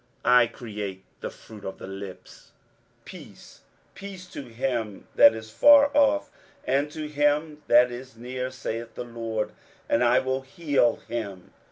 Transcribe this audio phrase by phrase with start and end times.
[0.25, 2.53] 23:057:019 I create the fruit of the lips;
[3.05, 3.61] Peace,
[3.93, 6.31] peace to him that is far off,
[6.65, 9.51] and to him that is near, saith the LORD;
[9.87, 11.53] and I will heal him.